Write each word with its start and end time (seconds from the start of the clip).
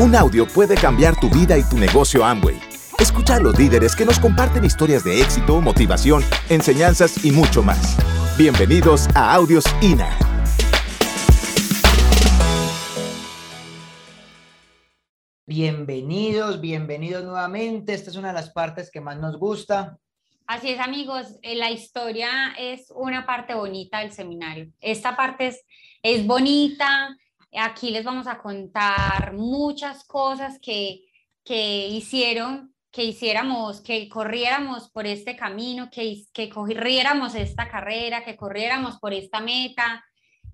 Un 0.00 0.14
audio 0.14 0.46
puede 0.46 0.76
cambiar 0.76 1.18
tu 1.18 1.28
vida 1.28 1.58
y 1.58 1.64
tu 1.64 1.76
negocio 1.76 2.24
Amway. 2.24 2.56
Escucha 3.00 3.34
a 3.34 3.40
los 3.40 3.58
líderes 3.58 3.96
que 3.96 4.04
nos 4.04 4.20
comparten 4.20 4.64
historias 4.64 5.02
de 5.02 5.20
éxito, 5.20 5.60
motivación, 5.60 6.22
enseñanzas 6.48 7.24
y 7.24 7.32
mucho 7.32 7.64
más. 7.64 7.96
Bienvenidos 8.38 9.08
a 9.16 9.34
Audios 9.34 9.64
INA. 9.82 10.16
Bienvenidos, 15.46 16.60
bienvenidos 16.60 17.24
nuevamente. 17.24 17.92
Esta 17.92 18.10
es 18.10 18.16
una 18.16 18.28
de 18.28 18.34
las 18.34 18.50
partes 18.50 18.92
que 18.92 19.00
más 19.00 19.18
nos 19.18 19.36
gusta. 19.36 19.98
Así 20.46 20.70
es, 20.70 20.78
amigos. 20.78 21.40
Eh, 21.42 21.56
la 21.56 21.72
historia 21.72 22.54
es 22.56 22.92
una 22.94 23.26
parte 23.26 23.52
bonita 23.54 23.98
del 23.98 24.12
seminario. 24.12 24.70
Esta 24.80 25.16
parte 25.16 25.48
es, 25.48 25.64
es 26.04 26.24
bonita, 26.24 27.16
Aquí 27.52 27.90
les 27.90 28.04
vamos 28.04 28.26
a 28.26 28.38
contar 28.38 29.32
muchas 29.32 30.04
cosas 30.04 30.58
que, 30.60 31.06
que 31.44 31.88
hicieron 31.88 32.74
que 32.90 33.04
hiciéramos, 33.04 33.80
que 33.80 34.08
corriéramos 34.08 34.90
por 34.90 35.06
este 35.06 35.36
camino, 35.36 35.90
que, 35.90 36.24
que 36.32 36.48
corriéramos 36.48 37.34
esta 37.34 37.68
carrera, 37.68 38.24
que 38.24 38.36
corriéramos 38.36 38.98
por 38.98 39.12
esta 39.12 39.40
meta. 39.40 40.04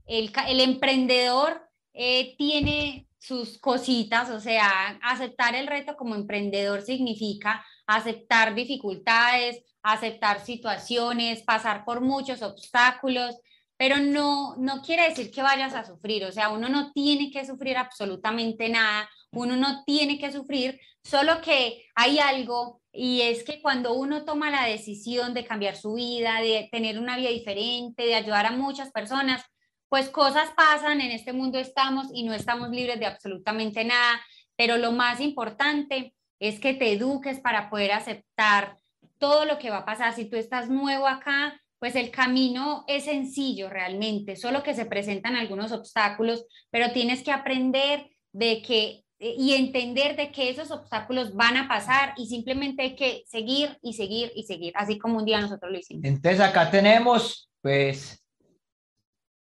El, 0.04 0.32
el 0.48 0.60
emprendedor 0.60 1.62
eh, 1.92 2.34
tiene 2.36 3.06
sus 3.18 3.58
cositas, 3.58 4.28
o 4.30 4.40
sea, 4.40 4.98
aceptar 5.02 5.54
el 5.54 5.66
reto 5.66 5.96
como 5.96 6.14
emprendedor 6.14 6.82
significa 6.82 7.64
aceptar 7.86 8.54
dificultades, 8.54 9.62
aceptar 9.82 10.44
situaciones, 10.44 11.42
pasar 11.42 11.84
por 11.84 12.00
muchos 12.00 12.42
obstáculos, 12.42 13.36
pero 13.76 13.96
no, 13.98 14.56
no 14.56 14.82
quiere 14.82 15.08
decir 15.08 15.30
que 15.30 15.42
vayas 15.42 15.74
a 15.74 15.84
sufrir, 15.84 16.24
o 16.24 16.32
sea, 16.32 16.50
uno 16.50 16.68
no 16.68 16.92
tiene 16.92 17.30
que 17.30 17.44
sufrir 17.44 17.76
absolutamente 17.76 18.68
nada, 18.68 19.08
uno 19.32 19.56
no 19.56 19.82
tiene 19.84 20.18
que 20.18 20.30
sufrir, 20.30 20.80
solo 21.02 21.40
que 21.40 21.84
hay 21.94 22.18
algo 22.18 22.80
y 22.92 23.22
es 23.22 23.42
que 23.42 23.60
cuando 23.60 23.94
uno 23.94 24.24
toma 24.24 24.50
la 24.50 24.66
decisión 24.66 25.34
de 25.34 25.44
cambiar 25.44 25.76
su 25.76 25.94
vida, 25.94 26.40
de 26.40 26.68
tener 26.70 26.98
una 26.98 27.16
vida 27.16 27.30
diferente, 27.30 28.04
de 28.04 28.14
ayudar 28.14 28.46
a 28.46 28.52
muchas 28.52 28.92
personas, 28.92 29.42
pues 29.88 30.08
cosas 30.08 30.50
pasan, 30.56 31.00
en 31.00 31.10
este 31.10 31.32
mundo 31.32 31.58
estamos 31.58 32.06
y 32.14 32.22
no 32.22 32.32
estamos 32.32 32.70
libres 32.70 33.00
de 33.00 33.06
absolutamente 33.06 33.84
nada, 33.84 34.20
pero 34.56 34.76
lo 34.76 34.92
más 34.92 35.20
importante 35.20 36.14
es 36.38 36.60
que 36.60 36.74
te 36.74 36.92
eduques 36.92 37.40
para 37.40 37.68
poder 37.68 37.92
aceptar 37.92 38.76
todo 39.18 39.44
lo 39.44 39.58
que 39.58 39.70
va 39.70 39.78
a 39.78 39.84
pasar. 39.84 40.14
Si 40.14 40.26
tú 40.26 40.36
estás 40.36 40.68
nuevo 40.68 41.06
acá, 41.08 41.60
pues 41.84 41.96
el 41.96 42.10
camino 42.10 42.86
es 42.88 43.04
sencillo 43.04 43.68
realmente, 43.68 44.36
solo 44.36 44.62
que 44.62 44.72
se 44.72 44.86
presentan 44.86 45.36
algunos 45.36 45.70
obstáculos, 45.70 46.46
pero 46.70 46.92
tienes 46.92 47.22
que 47.22 47.30
aprender 47.30 48.06
de 48.32 48.62
que 48.62 49.04
eh, 49.18 49.34
y 49.36 49.52
entender 49.52 50.16
de 50.16 50.32
que 50.32 50.48
esos 50.48 50.70
obstáculos 50.70 51.34
van 51.34 51.58
a 51.58 51.68
pasar 51.68 52.14
y 52.16 52.26
simplemente 52.26 52.84
hay 52.84 52.96
que 52.96 53.24
seguir 53.26 53.78
y 53.82 53.92
seguir 53.92 54.32
y 54.34 54.44
seguir, 54.44 54.72
así 54.76 54.98
como 54.98 55.18
un 55.18 55.26
día 55.26 55.42
nosotros 55.42 55.70
lo 55.70 55.78
hicimos. 55.78 56.06
Entonces 56.06 56.40
acá 56.40 56.70
tenemos, 56.70 57.50
pues, 57.60 58.24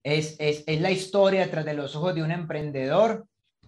es, 0.02 0.38
es, 0.40 0.64
es 0.66 0.80
la 0.80 0.92
historia 0.92 1.42
detrás 1.42 1.66
de 1.66 1.74
los 1.74 1.98
ojos 1.98 2.16
de 2.16 2.24
un 2.24 2.32
emprendedor. 2.32 3.28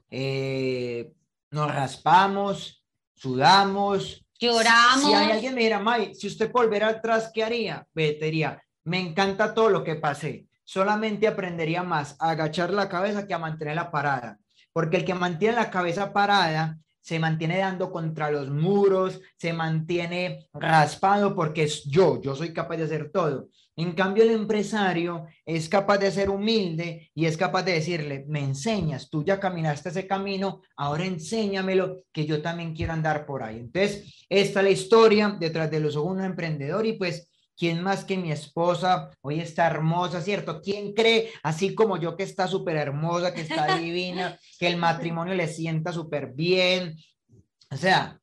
Eh, 0.09 1.11
nos 1.51 1.69
raspamos, 1.69 2.81
sudamos, 3.13 4.22
Lloramos. 4.43 5.05
Si 5.05 5.13
hay 5.13 5.31
alguien 5.31 5.53
me 5.55 5.61
dijera, 5.61 5.79
May, 5.79 6.13
si 6.15 6.27
usted 6.27 6.51
volviera 6.51 6.89
atrás, 6.89 7.31
¿qué 7.33 7.43
haría? 7.45 7.87
Vetería. 7.93 8.61
Me 8.83 8.99
encanta 8.99 9.53
todo 9.53 9.69
lo 9.69 9.83
que 9.85 9.95
pasé. 9.95 10.47
Solamente 10.65 11.27
aprendería 11.27 11.83
más 11.83 12.17
a 12.19 12.31
agachar 12.31 12.71
la 12.71 12.89
cabeza 12.89 13.25
que 13.25 13.33
a 13.33 13.39
mantener 13.39 13.75
la 13.75 13.89
parada. 13.89 14.39
Porque 14.73 14.97
el 14.97 15.05
que 15.05 15.13
mantiene 15.13 15.55
la 15.55 15.69
cabeza 15.69 16.11
parada 16.11 16.77
se 16.99 17.19
mantiene 17.19 17.57
dando 17.57 17.91
contra 17.91 18.31
los 18.31 18.49
muros, 18.49 19.21
se 19.37 19.53
mantiene 19.53 20.47
raspado 20.53 21.35
porque 21.35 21.63
es 21.63 21.83
yo, 21.83 22.21
yo 22.21 22.35
soy 22.35 22.53
capaz 22.53 22.77
de 22.77 22.83
hacer 22.83 23.11
todo. 23.11 23.49
En 23.75 23.93
cambio, 23.93 24.23
el 24.23 24.31
empresario 24.31 25.25
es 25.45 25.67
capaz 25.67 25.97
de 25.97 26.11
ser 26.11 26.29
humilde 26.29 27.09
y 27.15 27.25
es 27.25 27.37
capaz 27.37 27.63
de 27.63 27.73
decirle, 27.73 28.23
me 28.27 28.39
enseñas, 28.39 29.09
tú 29.09 29.23
ya 29.23 29.39
caminaste 29.39 29.89
ese 29.89 30.05
camino, 30.05 30.61
ahora 30.75 31.05
enséñamelo, 31.05 32.03
que 32.11 32.27
yo 32.27 32.41
también 32.41 32.75
quiero 32.75 32.93
andar 32.93 33.25
por 33.25 33.41
ahí. 33.41 33.57
Entonces, 33.57 34.25
esta 34.29 34.59
es 34.59 34.63
la 34.63 34.69
historia 34.69 35.37
detrás 35.39 35.71
de 35.71 35.79
los 35.79 35.95
ojos 35.95 36.15
de 36.15 36.21
un 36.21 36.25
emprendedor 36.25 36.85
y 36.85 36.93
pues, 36.93 37.31
¿quién 37.57 37.81
más 37.81 38.05
que 38.05 38.15
mi 38.15 38.31
esposa? 38.31 39.09
Hoy 39.21 39.39
está 39.39 39.65
hermosa, 39.65 40.21
¿cierto? 40.21 40.61
¿Quién 40.61 40.93
cree, 40.93 41.31
así 41.41 41.73
como 41.73 41.97
yo, 41.97 42.15
que 42.15 42.23
está 42.23 42.47
súper 42.47 42.77
hermosa, 42.77 43.33
que 43.33 43.41
está 43.41 43.75
divina, 43.79 44.37
que 44.59 44.67
el 44.67 44.77
matrimonio 44.77 45.33
le 45.33 45.47
sienta 45.47 45.91
súper 45.91 46.31
bien? 46.33 46.95
O 47.71 47.75
sea, 47.77 48.19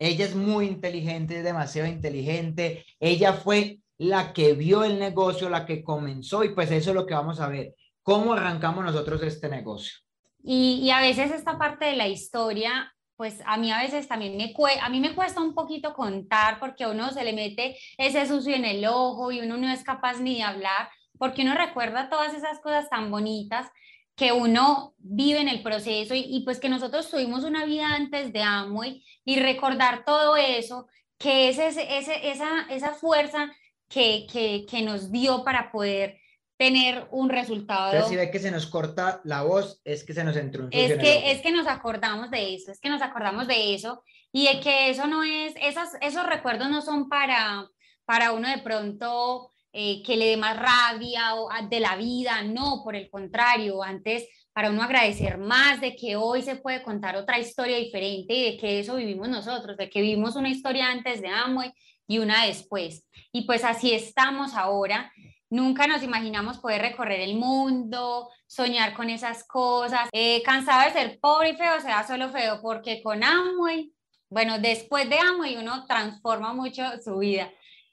ella 0.00 0.24
es 0.24 0.34
muy 0.34 0.66
inteligente, 0.66 1.38
es 1.38 1.44
demasiado 1.44 1.88
inteligente. 1.88 2.84
Ella 2.98 3.32
fue 3.32 3.78
la 3.98 4.32
que 4.32 4.52
vio 4.54 4.84
el 4.84 4.98
negocio, 4.98 5.48
la 5.48 5.66
que 5.66 5.82
comenzó 5.82 6.44
y 6.44 6.54
pues 6.54 6.70
eso 6.70 6.90
es 6.90 6.96
lo 6.96 7.06
que 7.06 7.14
vamos 7.14 7.40
a 7.40 7.48
ver, 7.48 7.74
cómo 8.02 8.34
arrancamos 8.34 8.84
nosotros 8.84 9.22
este 9.22 9.48
negocio. 9.48 9.94
Y, 10.42 10.90
a 10.90 11.00
veces 11.00 11.32
esta 11.32 11.58
parte 11.58 11.86
de 11.86 11.96
la 11.96 12.06
historia, 12.06 12.94
pues 13.16 13.42
a 13.46 13.56
mí 13.56 13.72
a 13.72 13.80
veces 13.80 14.06
también 14.06 14.36
me, 14.36 14.54
a 14.80 14.88
mí 14.88 15.00
me 15.00 15.14
cuesta 15.14 15.40
un 15.40 15.54
poquito 15.54 15.92
contar 15.92 16.60
porque 16.60 16.84
a 16.84 16.90
uno 16.90 17.10
se 17.10 17.24
le 17.24 17.32
mete 17.32 17.76
ese 17.98 18.26
sucio 18.26 18.54
en 18.54 18.64
el 18.64 18.86
ojo 18.86 19.32
y 19.32 19.40
uno 19.40 19.56
no 19.56 19.68
es 19.68 19.82
capaz 19.82 20.20
ni 20.20 20.36
de 20.36 20.42
hablar 20.42 20.88
porque 21.18 21.42
uno 21.42 21.54
recuerda 21.54 22.08
todas 22.08 22.34
esas 22.34 22.60
cosas 22.60 22.88
tan 22.88 23.10
bonitas 23.10 23.66
que 24.14 24.32
uno 24.32 24.94
vive 24.98 25.40
en 25.40 25.48
el 25.48 25.62
proceso 25.62 26.14
y, 26.14 26.42
pues 26.44 26.58
que 26.58 26.68
nosotros 26.68 27.10
tuvimos 27.10 27.44
una 27.44 27.64
vida 27.64 27.94
antes 27.94 28.32
de 28.32 28.42
Amway 28.42 29.04
y 29.24 29.40
recordar 29.40 30.04
todo 30.04 30.36
eso, 30.36 30.86
que 31.18 31.50
es 31.50 31.58
ese, 31.58 31.98
ese, 31.98 32.30
esa, 32.30 32.62
esa 32.70 32.92
fuerza 32.92 33.52
que, 33.88 34.26
que, 34.30 34.66
que 34.68 34.82
nos 34.82 35.10
dio 35.10 35.44
para 35.44 35.70
poder 35.70 36.18
tener 36.56 37.06
un 37.10 37.28
resultado. 37.28 37.92
Entonces, 37.92 38.10
si 38.10 38.16
ve 38.16 38.30
que 38.30 38.38
se 38.38 38.50
nos 38.50 38.66
corta 38.66 39.20
la 39.24 39.42
voz, 39.42 39.80
es 39.84 40.04
que 40.04 40.14
se 40.14 40.24
nos 40.24 40.36
entró 40.36 40.64
un 40.64 40.70
es 40.72 40.98
que 40.98 41.30
Es 41.30 41.42
que 41.42 41.52
nos 41.52 41.66
acordamos 41.66 42.30
de 42.30 42.54
eso, 42.54 42.72
es 42.72 42.80
que 42.80 42.88
nos 42.88 43.02
acordamos 43.02 43.46
de 43.46 43.74
eso 43.74 44.02
y 44.32 44.46
de 44.46 44.60
que 44.60 44.90
eso 44.90 45.06
no 45.06 45.22
es, 45.22 45.54
esas, 45.60 45.96
esos 46.00 46.26
recuerdos 46.26 46.70
no 46.70 46.80
son 46.80 47.08
para, 47.08 47.68
para 48.04 48.32
uno 48.32 48.48
de 48.48 48.58
pronto 48.58 49.50
eh, 49.72 50.02
que 50.02 50.16
le 50.16 50.28
dé 50.28 50.36
más 50.38 50.56
rabia 50.56 51.34
o 51.34 51.50
ah, 51.50 51.66
de 51.68 51.80
la 51.80 51.96
vida, 51.96 52.42
no, 52.42 52.80
por 52.82 52.96
el 52.96 53.10
contrario, 53.10 53.82
antes 53.82 54.26
para 54.54 54.70
uno 54.70 54.82
agradecer 54.82 55.36
más 55.36 55.82
de 55.82 55.94
que 55.94 56.16
hoy 56.16 56.40
se 56.40 56.56
puede 56.56 56.82
contar 56.82 57.14
otra 57.16 57.38
historia 57.38 57.76
diferente 57.76 58.32
y 58.32 58.52
de 58.52 58.56
que 58.56 58.80
eso 58.80 58.96
vivimos 58.96 59.28
nosotros, 59.28 59.76
de 59.76 59.90
que 59.90 60.00
vivimos 60.00 60.34
una 60.34 60.48
historia 60.48 60.90
antes 60.90 61.20
de 61.20 61.28
Amway 61.28 61.70
y 62.06 62.18
una 62.18 62.44
después. 62.44 63.06
Y 63.32 63.42
pues 63.42 63.64
así 63.64 63.92
estamos 63.92 64.54
ahora. 64.54 65.12
Nunca 65.48 65.86
nos 65.86 66.02
imaginamos 66.02 66.58
poder 66.58 66.82
recorrer 66.82 67.20
el 67.20 67.36
mundo, 67.36 68.28
soñar 68.46 68.94
con 68.94 69.10
esas 69.10 69.46
cosas. 69.46 70.08
Eh, 70.12 70.42
cansado 70.42 70.84
de 70.84 70.92
ser 70.92 71.18
pobre 71.20 71.50
y 71.50 71.56
feo, 71.56 71.80
sea 71.80 72.06
solo 72.06 72.30
feo, 72.30 72.60
porque 72.60 73.02
con 73.02 73.22
Amway, 73.22 73.92
bueno, 74.28 74.58
después 74.58 75.08
de 75.08 75.18
Amway 75.18 75.56
uno 75.56 75.86
transforma 75.86 76.52
mucho 76.52 76.82
su 77.04 77.18
vida. 77.18 77.50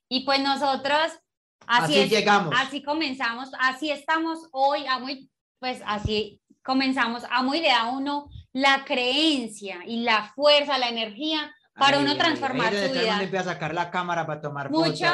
Y 0.09 0.25
pues 0.25 0.39
nosotros 0.41 1.11
así, 1.67 2.07
llegamos. 2.07 2.53
Así 2.57 2.81
comenzamos, 2.83 3.49
así 3.59 3.91
estamos 3.91 4.47
hoy, 4.51 4.85
Amway, 4.87 5.29
pues 5.59 5.81
así 5.85 6.41
comenzamos. 6.63 7.23
Amway 7.29 7.61
le 7.61 7.67
da 7.67 7.81
a 7.81 7.91
uno 7.91 8.29
la 8.51 8.83
creencia 8.85 9.79
y 9.85 10.01
la 10.01 10.31
fuerza, 10.33 10.77
la 10.77 10.89
energía 10.89 11.53
para 11.75 11.99
uno 11.99 12.15
transformar 12.15 12.73
su 12.73 12.91
vida. 12.93 13.21
empieza 13.21 13.51
a 13.51 13.53
sacar 13.53 13.73
la 13.73 13.89
cámara 13.89 14.25
para 14.25 14.41
tomar 14.41 14.69
muchos, 14.69 15.09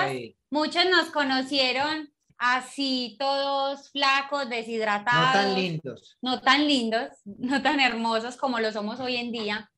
Muchos 0.50 0.86
nos 0.86 1.10
conocieron 1.12 2.12
así, 2.38 3.16
todos 3.20 3.92
flacos, 3.92 4.50
deshidratados. 4.50 5.28
No 5.28 5.34
tan 5.34 5.56
lindos. 5.56 6.18
No 6.22 6.42
tan 6.42 6.68
lindos, 6.68 7.10
no 7.26 7.62
tan 7.62 7.80
hermosos 7.80 8.38
como 8.38 8.60
lo 8.60 8.72
somos 8.72 9.00
hoy 9.00 9.18
en 9.18 9.32
día. 9.32 9.72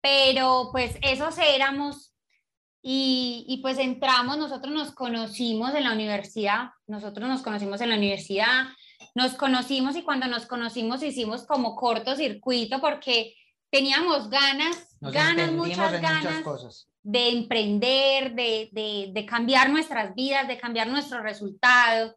Pero 0.00 0.70
pues 0.72 0.96
esos 1.02 1.36
éramos 1.38 2.14
y, 2.82 3.44
y 3.46 3.58
pues 3.58 3.78
entramos, 3.78 4.38
nosotros 4.38 4.72
nos 4.72 4.92
conocimos 4.92 5.74
en 5.74 5.84
la 5.84 5.92
universidad, 5.92 6.70
nosotros 6.86 7.28
nos 7.28 7.42
conocimos 7.42 7.82
en 7.82 7.90
la 7.90 7.96
universidad, 7.96 8.68
nos 9.14 9.34
conocimos 9.34 9.96
y 9.96 10.02
cuando 10.02 10.26
nos 10.26 10.46
conocimos 10.46 11.02
hicimos 11.02 11.44
como 11.46 11.76
cortocircuito 11.76 12.80
porque 12.80 13.34
teníamos 13.70 14.28
ganas, 14.28 14.96
ganas, 15.00 15.52
muchas 15.52 16.00
ganas 16.00 16.86
de 17.02 17.28
emprender, 17.30 18.34
de, 18.34 19.10
de, 19.12 19.26
cambiar 19.26 19.70
nuestras 19.70 20.14
vidas, 20.14 20.46
de 20.48 20.58
cambiar 20.58 20.88
nuestros 20.88 21.22
resultados. 21.22 22.14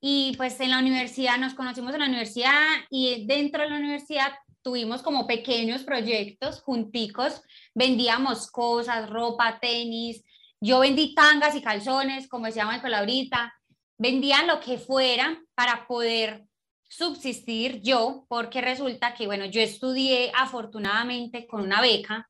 Y 0.00 0.34
pues 0.36 0.58
en 0.60 0.70
la 0.70 0.78
universidad 0.78 1.38
nos 1.38 1.54
conocimos 1.54 1.92
en 1.94 2.00
la 2.00 2.06
universidad 2.06 2.62
y 2.90 3.26
dentro 3.26 3.62
de 3.62 3.70
la 3.70 3.76
universidad 3.76 4.32
tuvimos 4.62 5.02
como 5.02 5.26
pequeños 5.26 5.82
proyectos 5.82 6.60
junticos, 6.62 7.42
vendíamos 7.74 8.50
cosas, 8.50 9.08
ropa, 9.08 9.58
tenis, 9.60 10.24
yo 10.60 10.80
vendí 10.80 11.14
tangas 11.14 11.54
y 11.54 11.62
calzones, 11.62 12.28
como 12.28 12.46
decía 12.46 12.66
Michael 12.66 12.94
ahorita, 12.94 13.54
vendían 13.96 14.46
lo 14.46 14.60
que 14.60 14.78
fuera 14.78 15.40
para 15.54 15.86
poder 15.86 16.47
subsistir 16.88 17.80
yo, 17.82 18.26
porque 18.28 18.60
resulta 18.60 19.14
que, 19.14 19.26
bueno, 19.26 19.44
yo 19.44 19.60
estudié 19.60 20.32
afortunadamente 20.34 21.46
con 21.46 21.62
una 21.62 21.80
beca, 21.80 22.28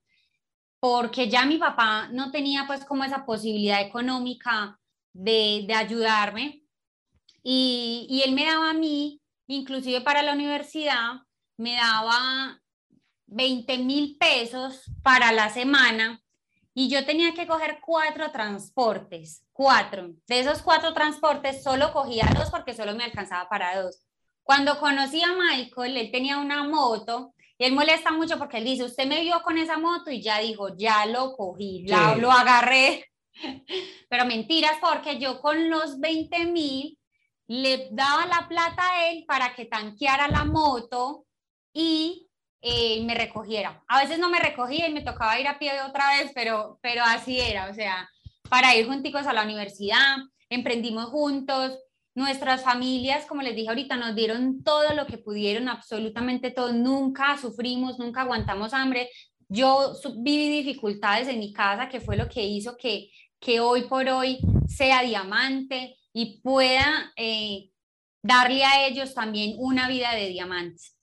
porque 0.80 1.28
ya 1.28 1.46
mi 1.46 1.58
papá 1.58 2.08
no 2.12 2.30
tenía 2.30 2.64
pues 2.66 2.84
como 2.84 3.04
esa 3.04 3.24
posibilidad 3.24 3.80
económica 3.80 4.78
de, 5.12 5.64
de 5.66 5.74
ayudarme 5.74 6.62
y, 7.42 8.06
y 8.10 8.22
él 8.22 8.34
me 8.34 8.46
daba 8.46 8.70
a 8.70 8.74
mí, 8.74 9.20
inclusive 9.46 10.00
para 10.00 10.22
la 10.22 10.34
universidad, 10.34 11.22
me 11.56 11.74
daba 11.74 12.60
20 13.26 13.78
mil 13.78 14.16
pesos 14.18 14.90
para 15.02 15.32
la 15.32 15.50
semana 15.50 16.22
y 16.74 16.88
yo 16.88 17.04
tenía 17.04 17.34
que 17.34 17.46
coger 17.46 17.80
cuatro 17.84 18.30
transportes, 18.30 19.44
cuatro. 19.52 20.10
De 20.26 20.40
esos 20.40 20.62
cuatro 20.62 20.94
transportes 20.94 21.62
solo 21.62 21.92
cogía 21.92 22.30
dos 22.36 22.50
porque 22.50 22.74
solo 22.74 22.94
me 22.94 23.04
alcanzaba 23.04 23.48
para 23.48 23.82
dos. 23.82 24.07
Cuando 24.48 24.80
conocí 24.80 25.22
a 25.22 25.34
Michael, 25.34 25.98
él 25.98 26.10
tenía 26.10 26.38
una 26.38 26.64
moto 26.66 27.34
y 27.58 27.64
él 27.64 27.74
molesta 27.74 28.12
mucho 28.12 28.38
porque 28.38 28.56
él 28.56 28.64
dice, 28.64 28.82
usted 28.82 29.06
me 29.06 29.20
vio 29.20 29.42
con 29.42 29.58
esa 29.58 29.76
moto 29.76 30.10
y 30.10 30.22
ya 30.22 30.38
dijo, 30.38 30.74
ya 30.74 31.04
lo 31.04 31.36
cogí, 31.36 31.84
ya 31.86 32.16
lo 32.16 32.32
agarré. 32.32 33.04
Pero 34.08 34.24
mentiras 34.24 34.78
porque 34.80 35.18
yo 35.18 35.42
con 35.42 35.68
los 35.68 36.00
20 36.00 36.46
mil 36.46 36.98
le 37.46 37.88
daba 37.90 38.24
la 38.24 38.48
plata 38.48 38.90
a 38.90 39.10
él 39.10 39.26
para 39.28 39.54
que 39.54 39.66
tanqueara 39.66 40.28
la 40.28 40.46
moto 40.46 41.26
y 41.74 42.26
eh, 42.62 43.04
me 43.04 43.14
recogiera. 43.14 43.84
A 43.86 44.00
veces 44.00 44.18
no 44.18 44.30
me 44.30 44.40
recogía 44.40 44.88
y 44.88 44.94
me 44.94 45.02
tocaba 45.02 45.38
ir 45.38 45.46
a 45.46 45.58
pie 45.58 45.72
otra 45.82 46.16
vez, 46.16 46.32
pero, 46.34 46.78
pero 46.80 47.02
así 47.04 47.38
era, 47.38 47.68
o 47.68 47.74
sea, 47.74 48.08
para 48.48 48.74
ir 48.74 48.86
junticos 48.86 49.26
a 49.26 49.34
la 49.34 49.42
universidad, 49.42 50.16
emprendimos 50.48 51.10
juntos, 51.10 51.78
nuestras 52.18 52.64
familias, 52.64 53.24
como 53.26 53.42
les 53.42 53.54
dije 53.54 53.68
ahorita, 53.68 53.96
nos 53.96 54.14
dieron 54.14 54.62
todo 54.64 54.92
lo 54.92 55.06
que 55.06 55.18
pudieron, 55.18 55.68
absolutamente 55.68 56.50
todo, 56.50 56.72
nunca 56.72 57.38
sufrimos, 57.38 57.98
nunca 57.98 58.22
aguantamos 58.22 58.74
hambre. 58.74 59.08
Yo 59.48 59.92
viví 60.18 60.48
dificultades 60.50 61.28
en 61.28 61.38
mi 61.38 61.52
casa, 61.52 61.88
que 61.88 62.00
fue 62.00 62.16
lo 62.16 62.28
que 62.28 62.44
hizo 62.44 62.76
que, 62.76 63.10
que 63.38 63.60
hoy 63.60 63.82
por 63.82 64.08
hoy 64.08 64.38
sea 64.66 65.02
diamante 65.02 65.96
y 66.12 66.40
pueda 66.40 67.12
eh, 67.16 67.70
darle 68.22 68.64
a 68.64 68.86
ellos 68.88 69.14
también 69.14 69.54
una 69.56 69.88
vida 69.88 70.12
de 70.14 70.28
diamantes. 70.28 70.96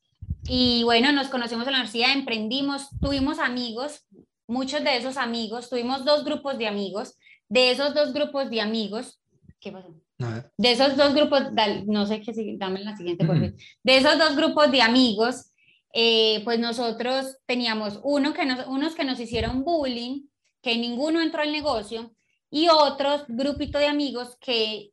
Y 0.47 0.83
bueno, 0.83 1.11
nos 1.13 1.29
conocimos 1.29 1.65
en 1.65 1.71
la 1.71 1.79
universidad, 1.79 2.11
emprendimos, 2.11 2.89
tuvimos 3.01 3.39
amigos, 3.39 4.05
muchos 4.47 4.83
de 4.83 4.97
esos 4.97 5.17
amigos, 5.17 5.69
tuvimos 5.69 6.03
dos 6.05 6.25
grupos 6.25 6.57
de 6.57 6.67
amigos. 6.67 7.15
De 7.47 7.71
esos 7.71 7.93
dos 7.93 8.11
grupos 8.11 8.49
de 8.49 8.59
amigos, 8.59 9.19
¿qué 9.59 9.71
pasó? 9.71 10.04
De 10.17 10.71
esos 10.71 10.95
dos 10.95 11.13
grupos, 11.13 11.43
no 11.87 12.05
sé 12.05 12.21
qué, 12.21 12.31
dame 12.57 12.81
la 12.81 12.95
siguiente, 12.95 13.25
por 13.25 13.39
De 13.39 13.55
esos 13.83 14.17
dos 14.17 14.35
grupos 14.35 14.71
de 14.71 14.81
amigos, 14.81 15.51
eh, 15.93 16.41
pues 16.43 16.59
nosotros 16.59 17.37
teníamos 17.45 17.99
uno 18.03 18.33
que 18.33 18.45
nos, 18.45 18.65
unos 18.67 18.95
que 18.95 19.03
nos 19.03 19.19
hicieron 19.19 19.63
bullying, 19.63 20.27
que 20.61 20.77
ninguno 20.77 21.21
entró 21.21 21.41
al 21.41 21.51
negocio, 21.51 22.13
y 22.49 22.69
otros 22.69 23.25
grupito 23.27 23.77
de 23.77 23.87
amigos 23.87 24.37
que 24.39 24.91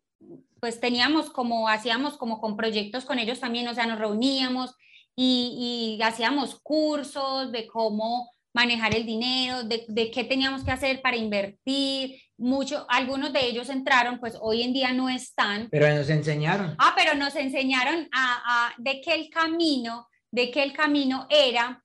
pues 0.60 0.80
teníamos 0.80 1.30
como, 1.30 1.69
hacíamos 1.69 2.16
como 2.16 2.40
con 2.40 2.56
proyectos 2.56 3.04
con 3.04 3.19
ellos 3.19 3.40
también, 3.40 3.66
o 3.69 3.74
sea, 3.74 3.86
nos 3.86 3.98
reuníamos, 3.98 4.76
y, 5.16 5.98
hacíamos 6.02 6.58
cursos 6.62 7.52
de 7.52 7.66
cómo 7.66 8.32
manejar 8.52 8.94
el 8.94 9.06
dinero, 9.06 9.62
de, 9.64 9.84
de, 9.88 10.10
qué 10.10 10.25
teníamos 10.25 10.64
que 10.64 10.70
hacer 10.70 11.00
para 11.00 11.16
invertir. 11.16 12.20
Mucho, 12.37 12.87
algunos 12.88 13.32
de 13.32 13.46
ellos 13.46 13.69
entraron, 13.69 14.19
pues 14.19 14.37
hoy 14.40 14.62
en 14.62 14.72
día 14.72 14.93
no 14.93 15.08
están. 15.08 15.69
Pero 15.70 15.94
nos 15.94 16.10
enseñaron. 16.10 16.75
Ah, 16.78 16.93
pero 16.96 17.14
nos 17.14 17.37
enseñaron 17.37 18.08
a, 18.12 18.43
a 18.44 18.75
de 18.78 19.00
que 19.00 19.14
el 19.14 19.31
camino, 19.31 20.08
de 20.31 20.50
que 20.50 20.62
el 20.62 20.72
camino 20.72 21.26
era 21.31 21.82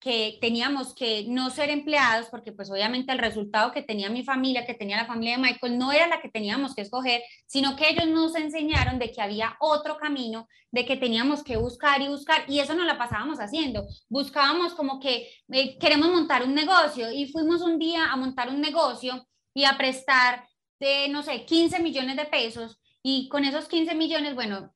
que 0.00 0.38
teníamos 0.40 0.94
que 0.94 1.26
no 1.28 1.50
ser 1.50 1.68
empleados, 1.68 2.28
porque 2.30 2.52
pues 2.52 2.70
obviamente 2.70 3.12
el 3.12 3.18
resultado 3.18 3.70
que 3.70 3.82
tenía 3.82 4.08
mi 4.08 4.24
familia, 4.24 4.64
que 4.64 4.74
tenía 4.74 4.96
la 4.96 5.06
familia 5.06 5.36
de 5.36 5.42
Michael, 5.42 5.78
no 5.78 5.92
era 5.92 6.06
la 6.06 6.20
que 6.20 6.30
teníamos 6.30 6.74
que 6.74 6.82
escoger, 6.82 7.22
sino 7.46 7.76
que 7.76 7.90
ellos 7.90 8.06
nos 8.06 8.34
enseñaron 8.34 8.98
de 8.98 9.12
que 9.12 9.20
había 9.20 9.56
otro 9.60 9.98
camino, 9.98 10.48
de 10.70 10.86
que 10.86 10.96
teníamos 10.96 11.44
que 11.44 11.58
buscar 11.58 12.00
y 12.00 12.08
buscar, 12.08 12.44
y 12.48 12.60
eso 12.60 12.74
no 12.74 12.84
la 12.84 12.98
pasábamos 12.98 13.38
haciendo. 13.38 13.86
Buscábamos 14.08 14.74
como 14.74 14.98
que 15.00 15.28
eh, 15.52 15.78
queremos 15.78 16.08
montar 16.08 16.42
un 16.44 16.54
negocio 16.54 17.12
y 17.12 17.30
fuimos 17.30 17.60
un 17.60 17.78
día 17.78 18.10
a 18.10 18.16
montar 18.16 18.48
un 18.48 18.60
negocio 18.60 19.26
y 19.52 19.64
a 19.64 19.76
prestar 19.76 20.48
de, 20.78 21.08
no 21.10 21.22
sé, 21.22 21.44
15 21.44 21.80
millones 21.80 22.16
de 22.16 22.24
pesos, 22.24 22.80
y 23.02 23.28
con 23.28 23.44
esos 23.44 23.66
15 23.66 23.94
millones, 23.94 24.34
bueno, 24.34 24.72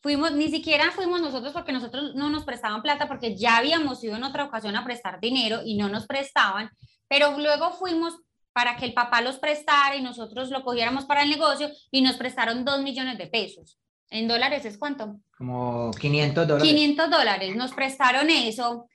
fuimos, 0.00 0.32
ni 0.32 0.48
siquiera 0.48 0.90
fuimos 0.92 1.20
nosotros 1.20 1.52
porque 1.52 1.72
nosotros 1.72 2.14
no 2.14 2.30
nos 2.30 2.44
prestaban 2.44 2.82
plata 2.82 3.08
porque 3.08 3.36
ya 3.36 3.56
habíamos 3.56 4.02
ido 4.02 4.16
en 4.16 4.24
otra 4.24 4.44
ocasión 4.44 4.76
a 4.76 4.84
prestar 4.84 5.20
dinero 5.20 5.60
y 5.64 5.76
no 5.76 5.88
nos 5.88 6.06
prestaban, 6.06 6.70
pero 7.08 7.36
luego 7.38 7.72
fuimos 7.72 8.16
para 8.52 8.76
que 8.76 8.86
el 8.86 8.94
papá 8.94 9.20
los 9.20 9.38
prestara 9.38 9.96
y 9.96 10.02
nosotros 10.02 10.50
lo 10.50 10.64
cogiéramos 10.64 11.04
para 11.04 11.22
el 11.22 11.30
negocio 11.30 11.70
y 11.90 12.02
nos 12.02 12.16
prestaron 12.16 12.64
dos 12.64 12.82
millones 12.82 13.18
de 13.18 13.26
pesos. 13.26 13.78
¿En 14.10 14.26
dólares 14.26 14.64
es 14.64 14.78
cuánto? 14.78 15.16
Como 15.36 15.90
500 15.92 16.48
dólares. 16.48 16.72
500 16.72 17.10
dólares, 17.10 17.56
nos 17.56 17.72
prestaron 17.72 18.30
eso 18.30 18.86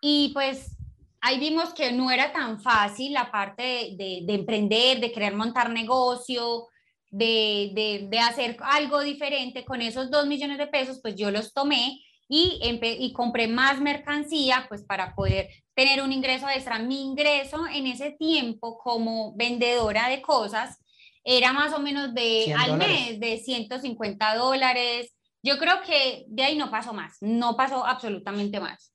y 0.00 0.30
pues 0.32 0.76
ahí 1.20 1.40
vimos 1.40 1.74
que 1.74 1.92
no 1.92 2.10
era 2.10 2.32
tan 2.32 2.60
fácil 2.60 3.12
la 3.12 3.30
parte 3.30 3.62
de, 3.62 3.96
de, 3.96 4.20
de 4.24 4.34
emprender, 4.34 5.00
de 5.00 5.10
querer 5.10 5.34
montar 5.34 5.70
negocio, 5.70 6.68
de, 7.16 8.08
de, 8.10 8.18
hacer 8.18 8.56
algo 8.60 9.00
diferente 9.00 9.64
con 9.64 9.80
esos 9.80 10.10
dos 10.10 10.26
millones 10.26 10.58
de 10.58 10.66
pesos, 10.66 10.98
pues 11.00 11.14
yo 11.14 11.30
los 11.30 11.52
tomé 11.52 12.00
y, 12.28 12.58
y 12.82 13.12
compré 13.12 13.46
más 13.46 13.80
mercancía, 13.80 14.66
pues 14.68 14.82
para 14.82 15.14
poder 15.14 15.48
tener 15.74 16.02
un 16.02 16.10
ingreso 16.10 16.48
extra. 16.48 16.80
Mi 16.80 17.04
ingreso 17.04 17.66
en 17.72 17.86
ese 17.86 18.10
tiempo 18.12 18.78
como 18.78 19.32
vendedora 19.36 20.08
de 20.08 20.22
cosas 20.22 20.80
era 21.22 21.52
más 21.52 21.72
o 21.72 21.78
menos 21.78 22.12
de 22.14 22.52
al 22.58 22.78
mes 22.78 23.20
de 23.20 23.38
150 23.38 24.34
dólares. 24.34 25.14
Yo 25.40 25.56
creo 25.58 25.82
que 25.86 26.24
de 26.26 26.42
ahí 26.42 26.56
no 26.56 26.68
pasó 26.68 26.92
más, 26.92 27.18
no 27.20 27.56
pasó 27.56 27.86
absolutamente 27.86 28.58
más. 28.58 28.92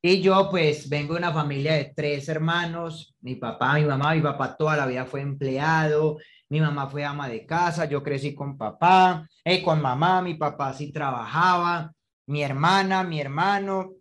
Y 0.00 0.22
yo 0.22 0.48
pues 0.50 0.88
vengo 0.88 1.12
de 1.12 1.18
una 1.18 1.32
familia 1.32 1.74
de 1.74 1.92
tres 1.94 2.26
hermanos, 2.30 3.14
mi 3.20 3.34
papá, 3.34 3.74
mi 3.74 3.84
mamá, 3.84 4.14
mi 4.14 4.22
papá 4.22 4.56
toda 4.56 4.78
la 4.78 4.86
vida 4.86 5.04
fue 5.04 5.20
empleado, 5.20 6.16
mi 6.50 6.60
mamá 6.60 6.88
fue 6.88 7.04
ama 7.04 7.28
de 7.28 7.46
casa, 7.46 7.86
yo 7.86 8.02
crecí 8.02 8.34
con 8.34 8.58
papá, 8.58 9.26
eh, 9.44 9.62
con 9.62 9.80
mamá, 9.80 10.20
mi 10.20 10.34
papá 10.34 10.74
sí 10.74 10.92
trabajaba, 10.92 11.92
mi 12.26 12.42
hermana, 12.42 13.04
mi 13.04 13.20
hermano 13.20 13.92